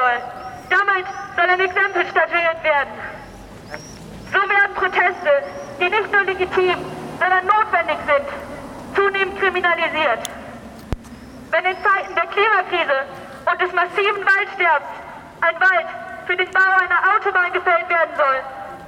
soll. 0.00 0.16
Damit 0.70 1.06
soll 1.36 1.48
ein 1.48 1.60
Exempel 1.60 2.06
statuiert 2.08 2.62
werden. 2.64 2.94
So 4.32 4.40
werden 4.40 4.74
Proteste, 4.74 5.32
die 5.78 5.90
nicht 5.90 6.12
nur 6.12 6.22
legitim, 6.22 6.78
sondern 7.20 7.44
notwendig 7.44 7.98
sind, 8.08 8.26
zunehmend 8.94 9.38
kriminalisiert. 9.38 10.22
Wenn 11.50 11.64
in 11.64 11.76
Zeiten 11.82 12.14
der 12.14 12.26
Klimakrise 12.32 12.98
und 13.50 13.60
des 13.60 13.72
massiven 13.72 14.22
Waldsterbens 14.24 14.94
ein 15.40 15.56
Wald 15.60 15.88
für 16.26 16.36
den 16.36 16.50
Bau 16.50 16.72
einer 16.78 17.00
Autobahn 17.12 17.52
gefällt 17.52 17.88
werden 17.88 18.14
soll, 18.16 18.38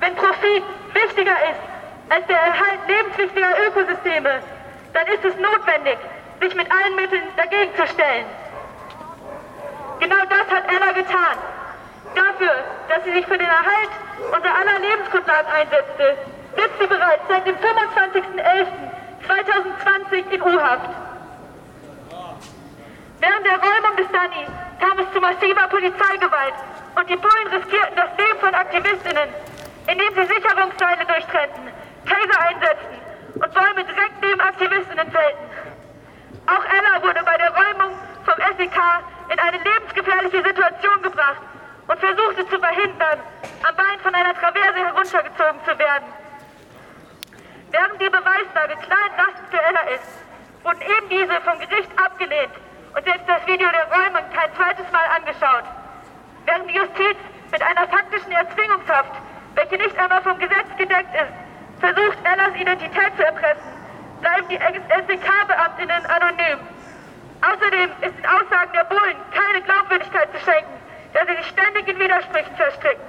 wenn 0.00 0.14
Profit 0.14 0.62
wichtiger 0.94 1.36
ist 1.50 1.62
als 2.08 2.26
der 2.26 2.38
Erhalt 2.38 2.80
lebenswichtiger 2.86 3.52
Ökosysteme, 3.66 4.40
dann 4.92 5.06
ist 5.08 5.24
es 5.24 5.34
notwendig, 5.36 5.98
sich 6.40 6.54
mit 6.54 6.70
allen 6.70 6.94
Mitteln 6.94 7.26
dagegen 7.36 7.74
zu 7.74 7.86
stellen. 7.88 8.26
Genau 10.02 10.26
das 10.28 10.46
hat 10.50 10.66
Ella 10.66 10.90
getan. 10.90 11.38
Dafür, 12.16 12.50
dass 12.88 13.04
sie 13.04 13.12
sich 13.12 13.24
für 13.24 13.38
den 13.38 13.46
Erhalt 13.46 13.90
unserer 14.34 14.58
aller 14.58 14.80
Lebensgrundlagen 14.80 15.46
einsetzte, 15.46 16.16
sitzt 16.56 16.76
sie 16.80 16.88
bereits 16.88 17.22
seit 17.28 17.46
dem 17.46 17.54
25.11.2020 17.54 20.32
in 20.32 20.42
U-Haft. 20.42 20.90
Während 23.20 23.46
der 23.46 23.60
Räumung 23.62 23.96
des 23.96 24.10
Dani 24.10 24.44
kam 24.80 24.98
es 24.98 25.06
zu 25.14 25.20
massiver 25.20 25.68
Polizeigewalt 25.68 26.54
und 26.96 27.08
die 27.08 27.16
Bullen 27.16 27.46
riskierten 27.54 27.94
das 27.94 28.10
Leben 28.18 28.40
von 28.40 28.52
Aktivistinnen, 28.54 29.28
indem 29.86 30.14
sie 30.16 30.26
Sicherungsseile 30.34 31.06
durchtrennten, 31.06 31.70
Taser 32.10 32.40
einsetzten 32.42 32.98
und 33.34 33.54
Bäume 33.54 33.84
direkt 33.86 34.20
neben 34.20 34.40
Aktivistinnen 34.40 35.12
fällten. 35.12 35.46
Auch 36.50 36.64
Ella 36.66 37.00
wurde 37.06 37.22
bei 37.24 37.38
der 37.38 37.54
Räumung 37.54 37.94
vom 38.26 38.34
SEK 38.58 38.74
in 39.30 39.38
eine 39.38 39.58
lebensgefährliche 39.58 40.42
Gebracht 41.32 41.42
und 41.88 41.98
versuchte 41.98 42.46
zu 42.48 42.58
verhindern, 42.58 43.20
am 43.68 43.76
Bein 43.76 43.98
von 44.02 44.14
einer 44.14 44.34
Traverse 44.34 44.78
heruntergezogen 44.78 45.60
zu 45.64 45.78
werden. 45.78 46.08
Während 47.70 48.00
die 48.00 48.10
Beweislage 48.10 48.76
klar 48.84 49.04
entlastend 49.08 49.48
für 49.50 49.62
Ella 49.62 49.80
ist, 49.94 50.12
wurden 50.62 50.80
eben 50.80 51.08
diese 51.08 51.40
vom 51.40 51.58
Gericht 51.58 51.90
abgelehnt 51.96 52.52
und 52.94 53.04
selbst 53.04 53.28
das 53.28 53.46
Video 53.46 53.68
der 53.70 53.88
Räumung 53.90 54.24
kein 54.32 54.54
zweites 54.54 54.90
Mal 54.92 55.06
angeschaut. 55.16 55.64
Während 56.44 56.70
die 56.70 56.76
Justiz 56.76 57.16
mit 57.50 57.62
einer 57.62 57.88
faktischen 57.88 58.32
Erzwingungshaft, 58.32 59.12
welche 59.54 59.76
nicht 59.76 59.98
einmal 59.98 60.22
vom 60.22 60.38
Gesetz 60.38 60.68
gedeckt 60.76 61.14
ist, 61.14 61.32
versucht, 61.80 62.18
Ellas 62.24 62.54
Identität 62.54 63.16
zu 63.16 63.24
erpressen, 63.24 63.72
bleiben 64.20 64.48
die 64.48 64.58
SEK-Beamtinnen 64.58 66.06
anonym. 66.06 66.60
Außerdem 67.42 67.90
ist 68.00 68.16
den 68.16 68.26
Aussagen 68.26 68.72
der 68.72 68.84
Bullen 68.84 69.16
keine 69.32 69.62
Glaubwürdigkeit 69.62 70.28
zu 70.32 70.38
schenken, 70.44 70.78
sie 71.12 71.36
sich 71.36 71.46
ständig 71.48 71.88
in 71.88 71.98
Widersprüchen 71.98 72.56
verstricken. 72.56 73.04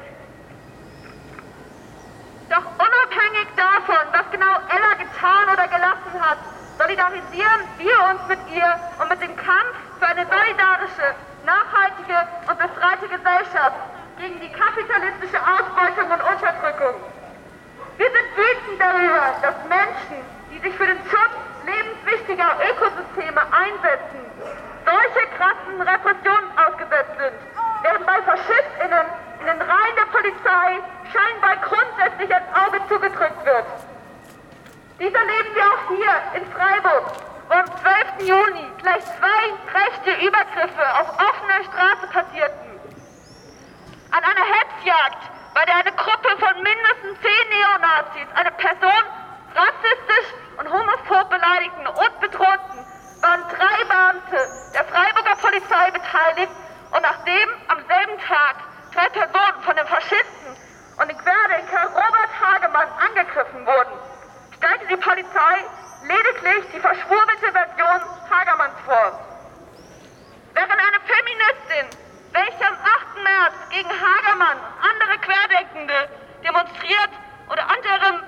Doch 2.49 2.65
unabhängig 2.77 3.47
davon, 3.55 4.03
was 4.11 4.29
genau 4.31 4.53
Ella 4.69 4.93
getan 4.99 5.45
oder 5.51 5.67
gelassen 5.67 6.13
hat, 6.19 6.37
solidarisieren 6.77 7.61
wir 7.77 7.97
uns 8.11 8.21
mit 8.27 8.39
ihr 8.53 8.79
und 8.99 9.09
mit 9.09 9.21
dem 9.21 9.35
Kampf 9.35 9.75
für 9.99 10.07
eine 10.07 10.25
solidarische, 10.25 11.15
nachhaltige 11.45 12.19
und 12.47 12.57
befreite 12.59 13.07
Gesellschaft 13.07 13.79
gegen 14.17 14.39
die 14.39 14.51
kapitalistische 14.51 15.39
Ausbeutung 15.41 16.11
und 16.11 16.21
Unterdrückung. 16.21 16.95
Wir 17.97 18.09
sind 18.09 18.29
wütend 18.37 18.79
darüber, 18.79 19.33
dass 19.41 19.55
Menschen, 19.69 20.21
die 20.51 20.59
sich 20.59 20.75
für 20.75 20.87
den 20.87 20.99
Schutz 21.09 21.35
lebenswichtiger 21.65 22.51
Ökosysteme 22.69 23.41
einsetzen, 23.49 24.21
solche 24.85 25.23
krassen 25.37 25.81
Repressionen 25.81 26.49
ausgesetzt 26.57 27.17
sind, 27.17 27.37
während 27.83 28.05
bei 28.05 28.21
FaschistInnen 28.21 29.05
in 29.39 29.45
den 29.45 29.61
Reihen 29.61 29.95
der 29.97 30.09
Polizei 30.15 30.79
scheinbar 31.11 31.55
grundsätzlich 31.67 32.29
ins 32.29 32.49
Auge 32.55 32.79
zugedrückt 32.87 33.45
wird. 33.45 33.65
Dies 34.99 35.02
erleben 35.15 35.55
wir 35.55 35.65
auch 35.65 35.87
hier 35.89 36.41
in 36.41 36.51
Freiburg, 36.51 37.05
wo 37.47 37.53
am 37.53 37.65
12. 37.65 38.27
Juni 38.27 38.71
gleich 38.81 39.03
zwei 39.05 39.43
rechte 39.73 40.25
Übergriffe 40.25 40.85
auf 40.99 41.09
offener 41.19 41.63
Straße 41.65 42.07
passierten. 42.11 42.79
An 44.11 44.23
einer 44.23 44.45
Hetzjagd, 44.45 45.23
bei 45.53 45.65
der 45.65 45.75
eine 45.75 45.91
Gruppe 45.91 46.29
von 46.37 46.55
mindestens 46.63 47.19
zehn 47.21 47.49
Neonazis 47.49 48.27
eine 48.35 48.51
Person 48.51 49.03
rassistisch 49.55 50.29
und 50.57 50.71
homophob 50.71 51.29
beleidigten 51.29 51.87
und 51.87 52.19
bedrohten, 52.19 52.79
waren 53.21 53.43
drei 53.49 53.83
Beamte 53.85 54.47
der 54.73 54.83
Freiburger 54.85 55.35
Polizei 55.41 55.91
beteiligt 55.91 56.51
und 56.91 57.01
nachdem 57.01 57.49
am 57.67 57.79
selben 57.87 58.19
Tag 58.19 58.55
drei 58.93 59.09
Personen 59.09 59.61
von 59.63 59.75
den 59.75 59.87
Faschisten 59.87 60.55
und 60.99 61.07
den 61.07 61.17
Querdenker 61.17 61.87
Robert 61.89 62.33
Hagemann 62.41 62.87
angegriffen 62.99 63.65
wurden, 63.65 64.12
stellte 64.83 64.87
die 64.87 64.97
Polizei 64.97 65.55
lediglich 66.03 66.71
die 66.73 66.79
verschwurbelte 66.79 67.51
Version 67.51 68.01
Hagermanns 68.29 68.75
vor. 68.85 69.19
Während 70.53 70.71
eine 70.71 70.99
Feministin, 71.05 71.99
welche 72.31 72.67
am 72.67 72.73
8. 72.73 73.23
März 73.23 73.53
gegen 73.69 73.89
Hagermann 73.89 74.57
andere 74.81 75.17
Querdenkende 75.19 76.09
demonstriert 76.43 77.09
oder 77.49 77.63
anderem, 77.69 78.23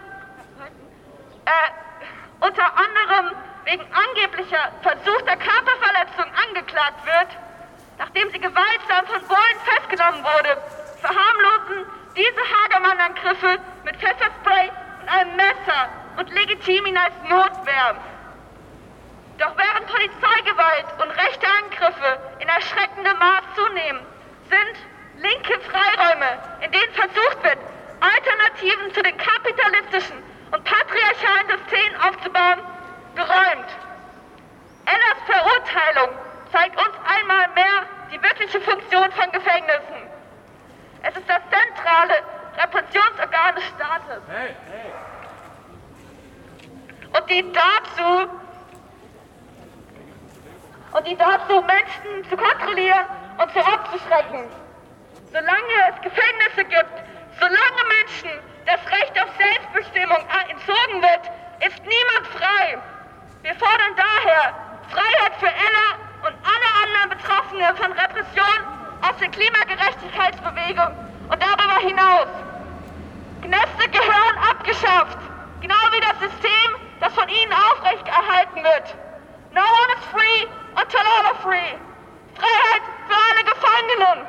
äh, 1.46 2.46
unter 2.46 2.66
anderem 2.66 3.36
wegen 3.66 3.86
angeblicher 3.94 4.72
versuchter 4.82 5.38
Körperverletzung 5.38 6.26
angeklagt 6.48 7.06
wird, 7.06 7.38
nachdem 7.98 8.32
sie 8.32 8.40
gewaltsam 8.40 9.06
von 9.08 9.28
Bullen 9.28 9.60
festgenommen 9.66 10.24
wurde, 10.24 10.58
verharmlosen 11.02 11.86
diese 12.16 12.42
Hagermann-Angriffe 12.42 13.60
mit 13.84 13.96
Pfefferspray 13.98 14.72
und 15.02 15.10
einem 15.10 15.36
Messer 15.36 15.90
und 16.18 16.34
legitim 16.34 16.86
ihn 16.86 16.98
als 16.98 17.16
Notwehr. 17.24 17.96
Doch 19.38 19.54
während 19.58 19.88
Polizeigewalt 19.88 20.86
und 21.02 21.12
rechte 21.12 21.46
Angriffe 21.64 22.20
in 22.40 22.48
erschreckendem 22.48 23.18
Maß 23.18 23.44
zunehmen, 23.56 24.02
sind 24.50 24.76
linke 25.18 25.60
Freiräume, 25.62 26.40
in 26.62 26.72
denen 26.72 26.94
versucht 26.94 27.44
wird, 27.44 27.58
Alternativen 28.00 28.94
zu 28.94 29.02
den 29.02 29.18
kapitalistischen 29.18 30.24
und 30.52 30.64
patriarchalen 30.64 31.60
Systemen 31.60 32.02
aufzubauen, 32.02 32.60
geräumt. 33.16 33.70
Ellas 34.86 35.20
Verurteilung 35.26 36.10
zeigt 36.52 36.78
uns 36.78 36.96
einmal 37.04 37.50
mehr 37.56 37.86
die 38.12 38.22
wirkliche 38.22 38.62
Funktion 38.62 39.12
von 39.12 39.32
Gefängnissen. 39.32 40.06
Es 41.02 41.16
ist 41.16 41.28
das 41.28 41.42
zentrale 41.52 42.24
Repressionsorgan 42.58 43.56
des 43.56 43.64
Staates. 43.66 44.22
Hey, 44.30 44.56
hey. 44.72 44.92
Und 47.26 47.32
die 47.32 47.52
dazu 47.54 48.30
und 50.92 51.08
die 51.08 51.18
dazu 51.18 51.60
Menschen 51.60 52.30
zu 52.30 52.38
kontrollieren 52.38 53.06
und 53.40 53.52
zu 53.52 53.60
abzuschrecken. 53.66 54.46
Solange 55.32 55.76
es 55.90 56.02
Gefängnisse 56.04 56.66
gibt, 56.70 56.96
solange 57.40 57.82
Menschen 57.98 58.30
das 58.68 58.80
Recht 58.94 59.20
auf 59.20 59.30
Selbstbestimmung 59.42 60.22
entzogen 60.50 61.02
wird, 61.02 61.26
ist 61.66 61.82
niemand 61.82 62.28
frei. 62.38 62.78
Wir 63.42 63.56
fordern 63.56 63.96
daher 63.98 64.54
Freiheit 64.92 65.34
für 65.40 65.50
Ella 65.50 66.30
und 66.30 66.36
alle 66.46 66.70
anderen 66.86 67.10
Betroffenen 67.10 67.76
von 67.76 67.92
Repression 67.92 68.60
aus 69.02 69.18
der 69.20 69.30
Klimagerechtigkeitsbewegung 69.30 70.94
und 71.32 71.42
darüber 71.42 71.80
hinaus. 71.80 72.28
Kneste 73.42 73.90
gehören 73.90 74.38
abgeschafft, 74.48 75.18
genau 75.62 75.82
wie 75.92 76.02
das 76.02 76.20
System, 76.20 76.85
von 77.16 77.30
ihnen 77.30 77.54
aufrechterhalten 77.54 78.64
wird. 78.64 78.96
No 79.54 79.62
one 79.62 79.90
is 79.98 80.04
free 80.12 80.46
until 80.76 81.00
all 81.00 81.26
are 81.26 81.40
free. 81.42 81.72
Freiheit 82.36 82.84
für 83.08 83.16
alle 83.16 83.44
Gefangenen. 83.52 84.28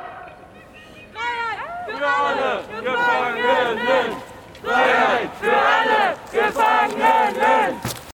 Freiheit 1.13 1.59
für 1.85 2.07
alle 2.07 2.63
Gefangenen. 2.81 4.21
Freiheit 4.63 5.29
für 5.41 5.57
alle 5.57 6.15
Gefangenen. 6.31 7.86